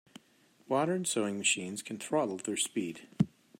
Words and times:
Modern 0.67 1.05
sewing 1.05 1.37
machines 1.37 1.83
can 1.83 1.99
throttle 1.99 2.37
their 2.37 2.57
speed. 2.57 3.07